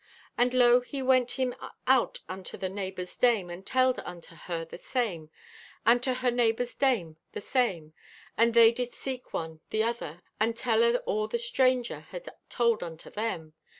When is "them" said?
13.11-13.53